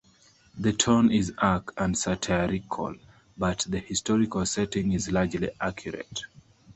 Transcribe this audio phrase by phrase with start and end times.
[0.57, 2.95] The tone is arch and satirical,
[3.37, 6.23] but the historical setting is largely accurate.